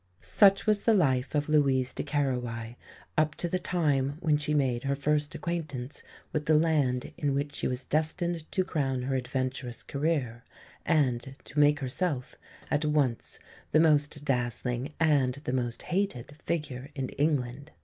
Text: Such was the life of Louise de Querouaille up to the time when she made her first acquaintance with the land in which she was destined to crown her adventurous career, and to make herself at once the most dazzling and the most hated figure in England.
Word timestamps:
Such 0.19 0.65
was 0.65 0.85
the 0.85 0.95
life 0.95 1.35
of 1.35 1.47
Louise 1.47 1.93
de 1.93 2.01
Querouaille 2.01 2.75
up 3.19 3.35
to 3.35 3.47
the 3.47 3.59
time 3.59 4.17
when 4.19 4.35
she 4.35 4.51
made 4.55 4.81
her 4.85 4.95
first 4.95 5.35
acquaintance 5.35 6.01
with 6.33 6.47
the 6.47 6.57
land 6.57 7.13
in 7.19 7.35
which 7.35 7.53
she 7.53 7.67
was 7.67 7.85
destined 7.85 8.51
to 8.51 8.63
crown 8.63 9.03
her 9.03 9.13
adventurous 9.13 9.83
career, 9.83 10.43
and 10.87 11.35
to 11.43 11.59
make 11.59 11.81
herself 11.81 12.33
at 12.71 12.83
once 12.83 13.37
the 13.73 13.79
most 13.79 14.25
dazzling 14.25 14.91
and 14.99 15.35
the 15.43 15.53
most 15.53 15.83
hated 15.83 16.35
figure 16.35 16.89
in 16.95 17.09
England. 17.09 17.69